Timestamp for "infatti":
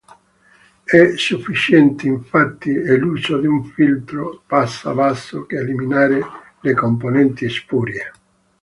2.07-2.73